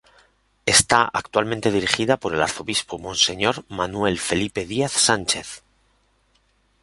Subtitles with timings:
[0.65, 5.61] Está actualmente dirigida por el arzobispo Monseñor Manuel Felipe Díaz Sánchez.